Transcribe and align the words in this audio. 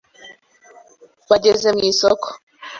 Bageze 1.29 1.67
mu 1.75 1.83
isoko 1.91 2.27